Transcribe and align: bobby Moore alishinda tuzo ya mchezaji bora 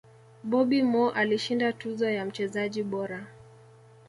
bobby 0.43 0.83
Moore 0.83 1.15
alishinda 1.15 1.73
tuzo 1.73 2.09
ya 2.09 2.25
mchezaji 2.25 2.83
bora 2.83 3.27